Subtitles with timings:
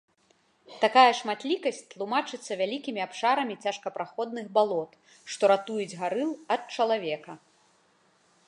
[0.83, 4.91] Такая шматлікасць тлумачыцца вялікімі абшарамі цяжкапраходных балот,
[5.35, 7.31] што ратуюць гарыл ад чалавека.